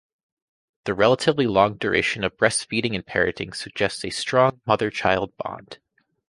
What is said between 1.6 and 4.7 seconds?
duration of breastfeeding and parenting suggests a strong